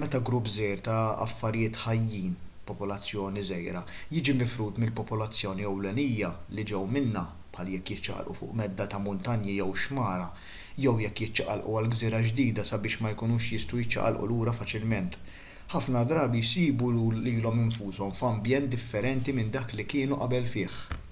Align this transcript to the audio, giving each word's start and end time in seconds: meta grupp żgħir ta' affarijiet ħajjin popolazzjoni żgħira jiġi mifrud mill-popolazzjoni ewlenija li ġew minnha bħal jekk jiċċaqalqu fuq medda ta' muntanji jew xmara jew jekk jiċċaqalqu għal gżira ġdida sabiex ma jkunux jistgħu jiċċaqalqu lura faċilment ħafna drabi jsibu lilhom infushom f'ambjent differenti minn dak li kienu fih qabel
meta 0.00 0.18
grupp 0.26 0.48
żgħir 0.56 0.80
ta' 0.88 0.96
affarijiet 1.22 1.78
ħajjin 1.84 2.34
popolazzjoni 2.66 3.42
żgħira 3.48 3.80
jiġi 4.16 4.34
mifrud 4.42 4.78
mill-popolazzjoni 4.82 5.66
ewlenija 5.70 6.28
li 6.58 6.66
ġew 6.72 6.82
minnha 6.96 7.24
bħal 7.56 7.72
jekk 7.72 7.92
jiċċaqalqu 7.96 8.36
fuq 8.42 8.54
medda 8.60 8.86
ta' 8.92 9.00
muntanji 9.06 9.56
jew 9.56 9.66
xmara 9.86 10.28
jew 10.84 10.94
jekk 11.06 11.24
jiċċaqalqu 11.26 11.74
għal 11.80 11.90
gżira 11.96 12.22
ġdida 12.28 12.66
sabiex 12.70 13.02
ma 13.06 13.12
jkunux 13.16 13.50
jistgħu 13.56 13.82
jiċċaqalqu 13.82 14.30
lura 14.34 14.56
faċilment 14.60 15.18
ħafna 15.74 16.04
drabi 16.12 16.44
jsibu 16.52 16.92
lilhom 17.20 17.64
infushom 17.66 18.14
f'ambjent 18.20 18.72
differenti 18.76 19.36
minn 19.40 19.52
dak 19.58 19.76
li 19.80 19.90
kienu 19.94 20.22
fih 20.30 20.30
qabel 20.30 21.02